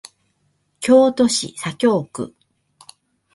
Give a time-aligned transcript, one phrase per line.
[0.79, 2.33] 京都市左京区